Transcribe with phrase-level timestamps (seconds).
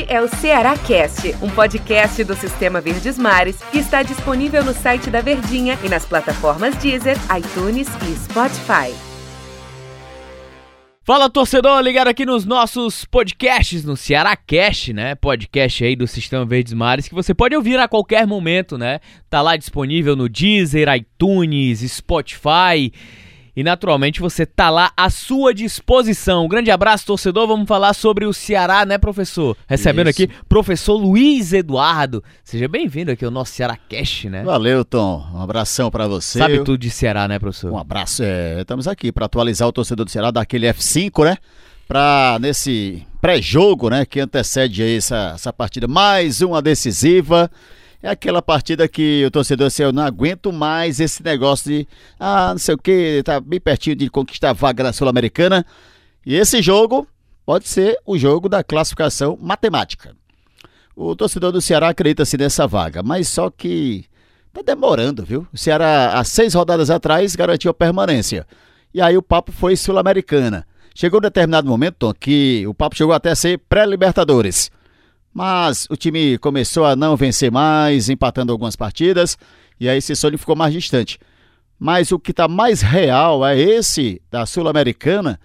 [0.00, 4.72] Este é o Ceará Cast, um podcast do Sistema Verdes Mares que está disponível no
[4.72, 8.94] site da Verdinha e nas plataformas Deezer, iTunes e Spotify.
[11.02, 15.14] Fala torcedor, ligado aqui nos nossos podcasts, no Ceará Cast, né?
[15.16, 19.00] Podcast aí do Sistema Verdes Mares que você pode ouvir a qualquer momento, né?
[19.28, 22.90] Tá lá disponível no Deezer, iTunes, Spotify.
[23.56, 26.44] E naturalmente você tá lá à sua disposição.
[26.44, 27.46] Um grande abraço, torcedor.
[27.46, 29.56] Vamos falar sobre o Ceará, né, professor?
[29.66, 30.22] Recebendo Isso.
[30.22, 32.22] aqui professor Luiz Eduardo.
[32.44, 34.42] Seja bem-vindo aqui ao nosso Ceará Cast, né?
[34.42, 35.26] Valeu, Tom.
[35.34, 36.38] Um abração para você.
[36.38, 37.72] Sabe tudo de Ceará, né, professor?
[37.72, 38.22] Um abraço.
[38.22, 41.36] É, estamos aqui para atualizar o torcedor do Ceará daquele F5, né?
[41.88, 47.50] Para nesse pré-jogo, né, que antecede essa, essa partida mais uma decisiva.
[48.02, 52.50] É aquela partida que o torcedor assim, eu não aguento mais esse negócio de, ah,
[52.52, 55.66] não sei o que, tá bem pertinho de conquistar a vaga na Sul-Americana.
[56.24, 57.06] E esse jogo
[57.44, 60.16] pode ser o jogo da classificação matemática.
[60.96, 64.06] O torcedor do Ceará acredita-se nessa vaga, mas só que
[64.52, 65.46] tá demorando, viu?
[65.52, 68.46] O Ceará, há seis rodadas atrás, garantiu a permanência.
[68.94, 70.66] E aí o papo foi Sul-Americana.
[70.94, 74.70] Chegou um determinado momento, Tom, que o papo chegou até a ser pré-Libertadores.
[75.32, 79.38] Mas o time começou a não vencer mais, empatando algumas partidas,
[79.78, 81.18] e aí esse sonho ficou mais distante.
[81.78, 85.40] Mas o que está mais real é esse da Sul-Americana.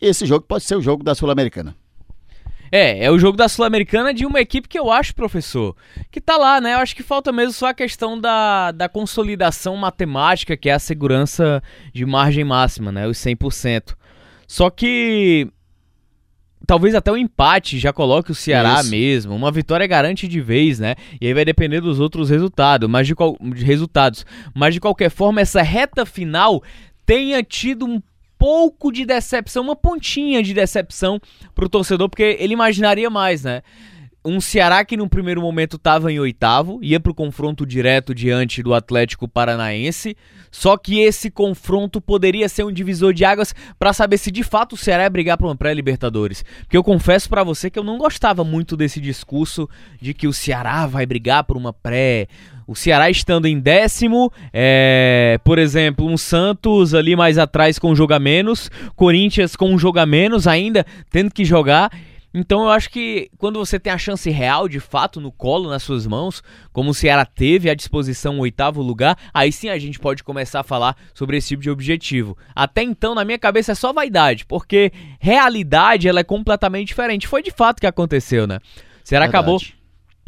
[0.00, 1.74] Esse jogo pode ser o jogo da Sul-Americana.
[2.70, 5.74] É, é o jogo da Sul-Americana de uma equipe que eu acho, professor,
[6.10, 6.74] que tá lá, né?
[6.74, 10.78] Eu acho que falta mesmo só a questão da, da consolidação matemática, que é a
[10.78, 13.06] segurança de margem máxima, né?
[13.06, 13.96] Os 100%.
[14.46, 15.50] Só que
[16.66, 18.90] talvez até o um empate já coloque o Ceará Isso.
[18.90, 19.34] mesmo.
[19.34, 20.94] Uma vitória garante de vez, né?
[21.20, 24.24] E aí vai depender dos outros resultados, mas de, qual, de resultados.
[24.54, 26.62] Mas de qualquer forma, essa reta final
[27.06, 28.02] tenha tido um
[28.38, 31.20] pouco de decepção, uma pontinha de decepção
[31.54, 33.62] pro torcedor, porque ele imaginaria mais, né?
[34.28, 38.62] Um Ceará que no primeiro momento estava em oitavo, ia para o confronto direto diante
[38.62, 40.16] do Atlético Paranaense,
[40.50, 44.74] só que esse confronto poderia ser um divisor de águas para saber se de fato
[44.74, 46.44] o Ceará ia brigar para uma pré-Libertadores.
[46.60, 49.68] Porque eu confesso para você que eu não gostava muito desse discurso
[50.00, 52.28] de que o Ceará vai brigar por uma pré.
[52.66, 57.96] O Ceará estando em décimo, é, por exemplo, um Santos ali mais atrás com um
[57.96, 61.90] jogo a menos, Corinthians com um jogo a menos ainda, tendo que jogar.
[62.38, 65.82] Então eu acho que quando você tem a chance real, de fato, no colo, nas
[65.82, 66.40] suas mãos,
[66.72, 70.60] como o Ceará teve à disposição o oitavo lugar, aí sim a gente pode começar
[70.60, 72.38] a falar sobre esse tipo de objetivo.
[72.54, 77.26] Até então, na minha cabeça, é só vaidade, porque realidade ela é completamente diferente.
[77.26, 78.58] Foi de fato que aconteceu, né?
[78.58, 79.44] O Ceará Verdade.
[79.44, 79.60] acabou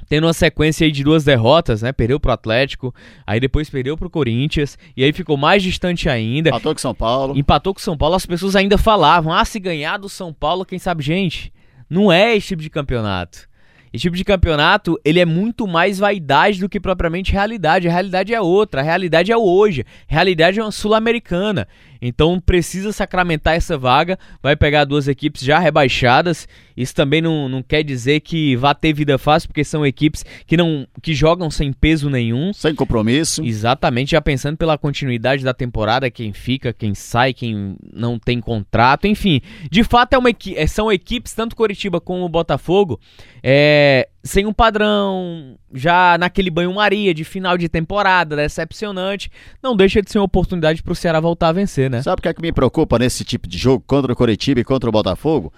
[0.09, 1.93] tendo uma sequência aí de duas derrotas, né?
[1.93, 2.93] Perdeu pro Atlético,
[3.25, 6.49] aí depois perdeu pro Corinthians, e aí ficou mais distante ainda.
[6.49, 7.39] Empatou com São Paulo.
[7.39, 10.81] Empatou com São Paulo, as pessoas ainda falavam, ah, se ganhar do São Paulo, quem
[10.81, 11.53] sabe, gente,
[11.91, 13.51] não é esse tipo de campeonato.
[13.93, 17.89] Esse tipo de campeonato, ele é muito mais vaidade do que propriamente realidade.
[17.89, 19.85] A realidade é outra, a realidade é o hoje.
[20.09, 21.67] A realidade é uma sul-americana.
[22.01, 24.19] Então precisa sacramentar essa vaga.
[24.43, 26.49] Vai pegar duas equipes já rebaixadas.
[26.77, 30.57] Isso também não, não quer dizer que vá ter vida fácil, porque são equipes que
[30.57, 32.53] não que jogam sem peso nenhum.
[32.53, 33.45] Sem compromisso.
[33.45, 39.07] Exatamente, já pensando pela continuidade da temporada, quem fica, quem sai, quem não tem contrato,
[39.07, 39.43] enfim.
[39.71, 40.31] De fato, é uma,
[40.69, 42.99] são equipes, tanto Coritiba como o Botafogo,
[43.43, 49.31] é, sem um padrão, já naquele banho-maria de final de temporada, decepcionante,
[49.63, 52.03] não deixa de ser uma oportunidade para o Ceará voltar a vencer, né?
[52.03, 54.65] Sabe o que é que me preocupa nesse tipo de jogo contra o Coritiba e
[54.65, 55.53] contra o Botafogo?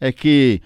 [0.00, 0.62] É que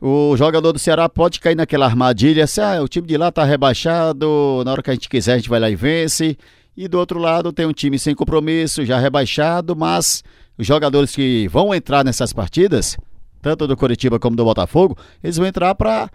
[0.00, 3.44] o jogador do Ceará pode cair naquela armadilha, se ah, o time de lá tá
[3.44, 6.38] rebaixado, na hora que a gente quiser a gente vai lá e vence.
[6.76, 10.22] E do outro lado tem um time sem compromisso, já rebaixado, mas
[10.56, 12.96] os jogadores que vão entrar nessas partidas,
[13.42, 16.08] tanto do Coritiba como do Botafogo, eles vão entrar para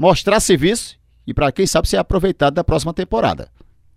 [0.00, 3.50] mostrar serviço e para quem sabe ser aproveitado da próxima temporada.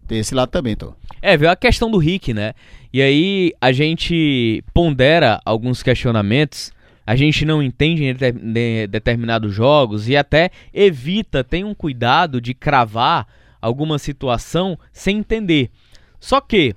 [0.05, 0.93] Tem esse lado também, Tom.
[1.21, 2.53] É, veio a questão do Rick, né?
[2.91, 6.73] E aí a gente pondera alguns questionamentos,
[7.07, 13.25] a gente não entende em determinados jogos e até evita, tem um cuidado de cravar
[13.61, 15.69] alguma situação sem entender.
[16.19, 16.75] Só que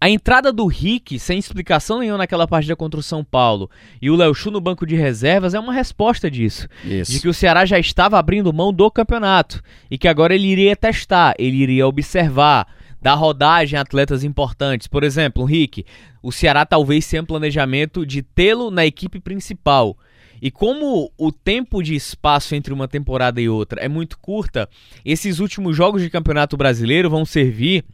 [0.00, 3.68] a entrada do Rick, sem explicação nenhuma naquela partida contra o São Paulo,
[4.00, 6.68] e o Léo Chu no banco de reservas é uma resposta disso.
[6.84, 7.12] Isso.
[7.12, 9.60] De que o Ceará já estava abrindo mão do campeonato
[9.90, 12.68] e que agora ele iria testar, ele iria observar,
[13.02, 14.86] dar rodagem a atletas importantes.
[14.86, 15.84] Por exemplo, o Rick,
[16.22, 19.96] o Ceará talvez tenha um planejamento de tê-lo na equipe principal.
[20.40, 24.68] E como o tempo de espaço entre uma temporada e outra é muito curta,
[25.04, 27.84] esses últimos jogos de Campeonato Brasileiro vão servir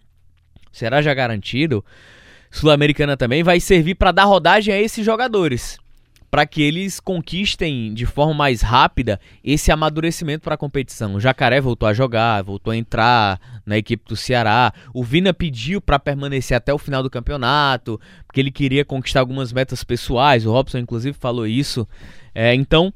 [0.75, 1.85] será já garantido,
[2.51, 5.79] Sul-Americana também, vai servir para dar rodagem a esses jogadores.
[6.35, 11.15] para que eles conquistem de forma mais rápida esse amadurecimento para a competição.
[11.15, 14.73] O Jacaré voltou a jogar, voltou a entrar na equipe do Ceará.
[14.93, 19.53] O Vina pediu para permanecer até o final do campeonato, porque ele queria conquistar algumas
[19.53, 20.45] metas pessoais.
[20.45, 21.87] O Robson, inclusive, falou isso.
[22.35, 22.93] É, então,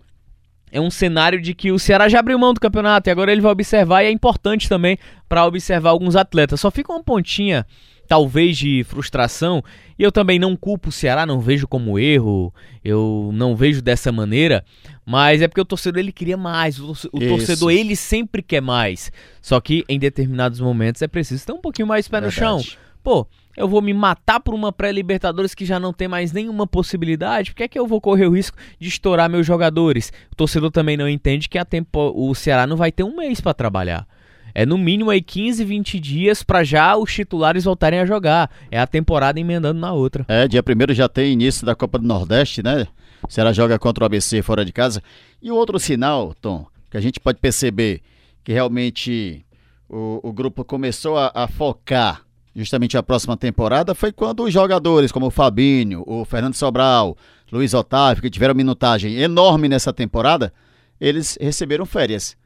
[0.70, 3.40] é um cenário de que o Ceará já abriu mão do campeonato e agora ele
[3.40, 4.98] vai observar, e é importante também
[5.28, 6.60] para observar alguns atletas.
[6.60, 7.66] Só fica uma pontinha
[8.08, 9.62] talvez de frustração,
[9.98, 14.10] e eu também não culpo o Ceará, não vejo como erro, eu não vejo dessa
[14.10, 14.64] maneira,
[15.04, 19.12] mas é porque o torcedor ele queria mais, o torcedor ele sempre quer mais.
[19.42, 22.62] Só que em determinados momentos é preciso ter um pouquinho mais pé no chão.
[23.04, 23.26] Pô,
[23.58, 27.56] eu vou me matar por uma pré-Libertadores que já não tem mais nenhuma possibilidade, por
[27.56, 30.12] que é que eu vou correr o risco de estourar meus jogadores?
[30.30, 33.40] O torcedor também não entende que a tempo, o Ceará não vai ter um mês
[33.40, 34.06] para trabalhar.
[34.54, 38.48] É no mínimo aí 15, 20 dias para já os titulares voltarem a jogar.
[38.70, 40.24] É a temporada emendando na outra.
[40.28, 42.86] É, dia 1 já tem início da Copa do Nordeste, né?
[43.22, 45.02] O Ceará joga contra o ABC fora de casa.
[45.42, 48.00] E o outro sinal, Tom, que a gente pode perceber
[48.42, 49.44] que realmente
[49.88, 52.27] o, o grupo começou a, a focar
[52.58, 57.16] justamente a próxima temporada foi quando os jogadores como o Fabinho, o Fernando Sobral,
[57.52, 60.52] Luiz Otávio, que tiveram minutagem enorme nessa temporada,
[61.00, 62.36] eles receberam férias.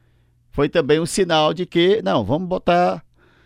[0.51, 3.03] Foi também um sinal de que, não, vamos botar,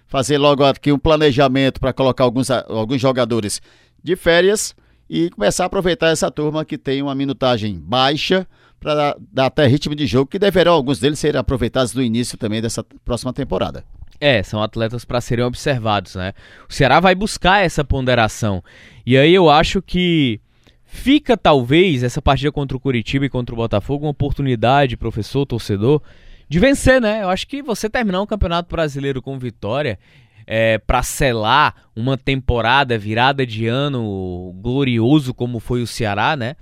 [0.09, 3.63] fazer logo aqui um planejamento para colocar alguns, alguns jogadores
[4.03, 4.75] de férias
[5.09, 8.45] e começar a aproveitar essa turma que tem uma minutagem baixa
[8.81, 12.61] para dar até ritmo de jogo, que deverão alguns deles serem aproveitados no início também
[12.61, 13.85] dessa próxima temporada.
[14.21, 16.33] É, são atletas para serem observados, né?
[16.69, 18.63] O Ceará vai buscar essa ponderação.
[19.05, 20.41] E aí eu acho que
[20.85, 26.01] fica talvez essa partida contra o Curitiba e contra o Botafogo uma oportunidade, professor, torcedor,
[26.49, 27.23] de vencer, né?
[27.23, 29.99] Eu acho que você terminar um campeonato brasileiro com vitória
[30.47, 36.57] é, para selar uma temporada virada de ano glorioso como foi o Ceará, né?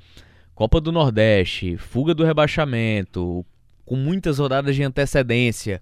[0.55, 3.45] Copa do Nordeste, fuga do rebaixamento,
[3.85, 5.81] com muitas rodadas de antecedência.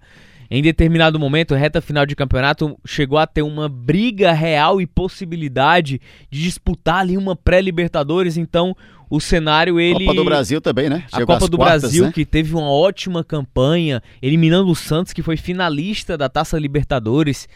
[0.49, 6.01] Em determinado momento, reta final de campeonato, chegou a ter uma briga real e possibilidade
[6.29, 8.37] de disputar ali uma pré-Libertadores.
[8.37, 8.75] Então,
[9.09, 11.05] o cenário ele Copa do Brasil também, né?
[11.07, 12.11] Chegou a Copa do quartas, Brasil né?
[12.11, 17.47] que teve uma ótima campanha, eliminando o Santos que foi finalista da Taça Libertadores.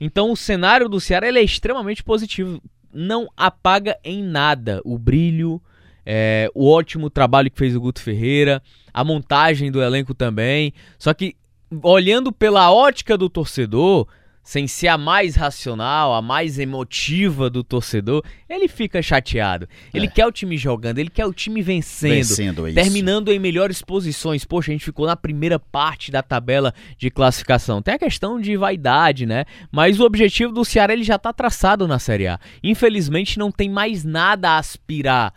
[0.00, 2.62] Então o cenário do Ceará é extremamente positivo,
[2.94, 5.60] não apaga em nada o brilho,
[6.04, 8.62] é, o ótimo trabalho que fez o Guto Ferreira,
[8.92, 10.72] a montagem do elenco também.
[10.98, 11.36] Só que
[11.82, 14.08] olhando pela ótica do torcedor,
[14.42, 19.68] sem ser a mais racional, a mais emotiva do torcedor, ele fica chateado.
[19.92, 20.10] Ele é.
[20.10, 24.44] quer o time jogando, ele quer o time vencendo, vencendo é terminando em melhores posições.
[24.44, 27.82] Poxa, a gente ficou na primeira parte da tabela de classificação.
[27.82, 29.44] Tem a questão de vaidade, né?
[29.70, 32.40] Mas o objetivo do Ceará ele já está traçado na Série A.
[32.62, 35.32] Infelizmente não tem mais nada a aspirar.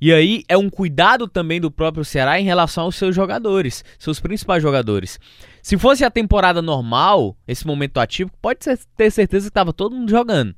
[0.00, 4.20] E aí é um cuidado também do próprio Ceará em relação aos seus jogadores, seus
[4.20, 5.18] principais jogadores.
[5.62, 8.60] Se fosse a temporada normal, esse momento ativo, pode
[8.96, 10.54] ter certeza que estava todo mundo jogando.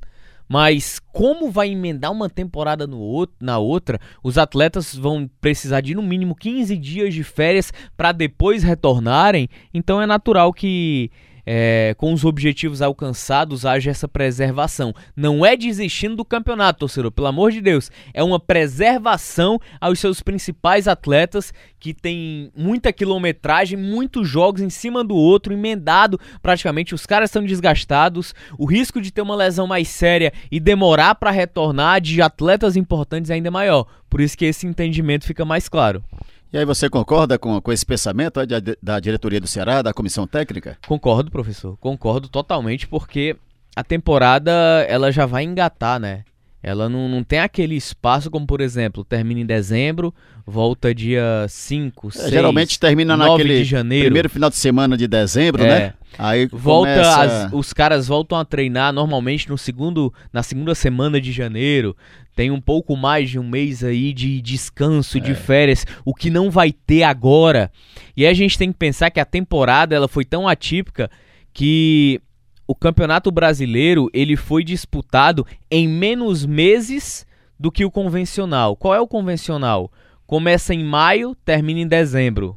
[0.53, 5.95] Mas como vai emendar uma temporada no outro, na outra, os atletas vão precisar de
[5.95, 9.49] no mínimo 15 dias de férias para depois retornarem.
[9.73, 11.09] Então é natural que
[11.47, 14.95] é, com os objetivos alcançados, haja essa preservação.
[15.17, 17.91] Não é desistindo do campeonato, torcedor, pelo amor de Deus.
[18.13, 25.03] É uma preservação aos seus principais atletas que tem muita quilometragem, muitos jogos em cima
[25.03, 26.95] do outro, emendado praticamente.
[26.95, 28.35] Os caras estão desgastados.
[28.59, 33.31] O risco de ter uma lesão mais séria e demorar para retornar de atletas importantes
[33.31, 33.87] é ainda maior.
[34.09, 36.05] Por isso que esse entendimento fica mais claro.
[36.53, 40.27] E aí você concorda com, com esse pensamento da, da diretoria do Ceará, da comissão
[40.27, 40.77] técnica?
[40.87, 41.77] Concordo, professor.
[41.79, 43.37] Concordo totalmente, porque
[43.77, 44.51] a temporada
[44.89, 46.25] ela já vai engatar, né?
[46.63, 50.13] Ela não, não tem aquele espaço como, por exemplo, termina em dezembro,
[50.47, 55.67] volta dia 5, 6, é, Geralmente termina naquele primeiro final de semana de dezembro, é.
[55.67, 55.95] né?
[56.19, 57.47] Aí volta começa...
[57.47, 61.97] as, os caras voltam a treinar normalmente no segundo, na segunda semana de janeiro.
[62.41, 65.21] Tem um pouco mais de um mês aí de descanso, é.
[65.21, 67.71] de férias, o que não vai ter agora.
[68.17, 71.11] E a gente tem que pensar que a temporada ela foi tão atípica
[71.53, 72.19] que
[72.67, 77.27] o Campeonato Brasileiro ele foi disputado em menos meses
[77.59, 78.75] do que o convencional.
[78.75, 79.93] Qual é o convencional?
[80.27, 82.57] Começa em maio, termina em dezembro.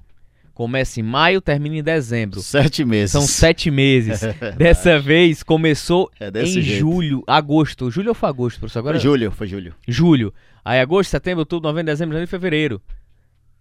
[0.53, 2.39] Começa em maio, termina em dezembro.
[2.41, 3.11] Sete meses.
[3.11, 4.21] São sete meses.
[4.57, 6.79] Dessa vez começou é em jeito.
[6.79, 7.89] julho, agosto.
[7.89, 8.79] Julho ou foi agosto, professor?
[8.79, 8.99] Agora...
[8.99, 9.75] Foi julho, foi julho.
[9.87, 10.33] Julho.
[10.63, 12.81] Aí agosto, setembro, outubro, novembro, dezembro, janeiro e fevereiro.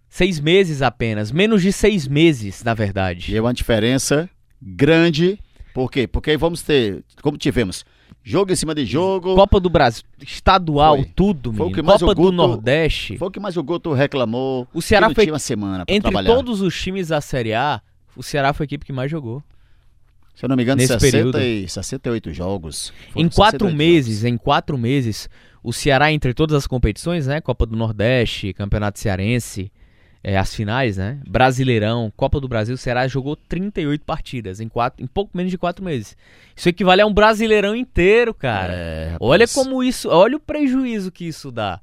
[0.07, 1.31] Seis meses apenas.
[1.31, 3.33] Menos de seis meses, na verdade.
[3.33, 4.29] E é uma diferença
[4.61, 5.39] grande
[5.73, 6.07] por quê?
[6.07, 7.83] Porque vamos ter, como tivemos
[8.23, 9.35] Jogo em cima de jogo.
[9.35, 11.05] Copa do Brasil, estadual, Foi.
[11.13, 11.83] tudo, Foi menino.
[11.83, 13.17] Copa o do Guto- Nordeste.
[13.17, 14.65] Foi o que mais o Guto reclamou.
[14.73, 16.33] O Ceará foi- uma semana Entre trabalhar.
[16.33, 17.81] todos os times da Série A,
[18.15, 19.43] o Ceará foi a equipe que mais jogou.
[20.35, 21.39] Se eu não me engano, nesse 60 período.
[21.41, 22.91] e 68 jogos.
[23.11, 24.33] Foram em quatro 68 meses, jogos.
[24.33, 25.29] em quatro meses,
[25.61, 27.39] o Ceará, entre todas as competições, né?
[27.41, 29.71] Copa do Nordeste, Campeonato Cearense,
[30.23, 31.19] é, as finais, né?
[31.27, 35.57] Brasileirão, Copa do Brasil, o Ceará jogou 38 partidas em, quatro, em pouco menos de
[35.57, 36.15] quatro meses.
[36.55, 38.73] Isso equivale a um brasileirão inteiro, cara.
[38.73, 39.17] É.
[39.19, 41.81] Olha como isso, olha o prejuízo que isso dá.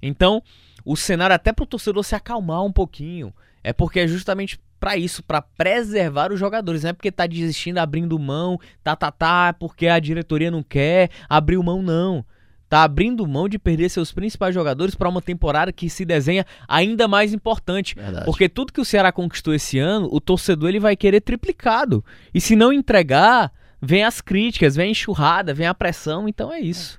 [0.00, 0.42] Então,
[0.84, 3.32] o cenário até pro torcedor se acalmar um pouquinho,
[3.62, 7.78] é porque é justamente pra isso, pra preservar os jogadores, não é porque tá desistindo,
[7.78, 12.24] abrindo mão, tá tá tá, porque a diretoria não quer, abriu mão não.
[12.72, 17.06] Tá abrindo mão de perder seus principais jogadores pra uma temporada que se desenha ainda
[17.06, 17.94] mais importante.
[17.94, 18.24] Verdade.
[18.24, 22.02] Porque tudo que o Ceará conquistou esse ano, o torcedor ele vai querer triplicado.
[22.32, 26.60] E se não entregar, vem as críticas, vem a enxurrada, vem a pressão, então é
[26.60, 26.98] isso.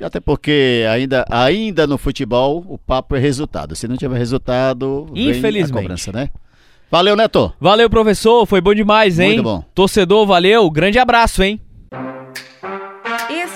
[0.00, 3.76] Até porque ainda, ainda no futebol o papo é resultado.
[3.76, 5.78] Se não tiver resultado, vem Infelizmente.
[5.78, 6.30] a cobrança, né?
[6.90, 7.52] Valeu, Neto.
[7.60, 9.34] Valeu, professor, foi bom demais, hein?
[9.34, 9.64] Muito bom.
[9.74, 11.60] Torcedor, valeu, grande abraço, hein?